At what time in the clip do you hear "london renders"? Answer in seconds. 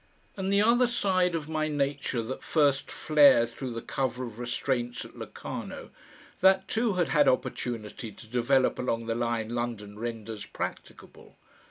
9.49-10.43